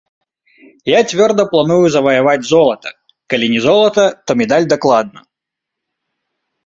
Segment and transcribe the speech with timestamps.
[0.89, 2.89] Я цвёрда планую заваяваць золата,
[3.35, 5.19] калі не золата, то медаль дакладна.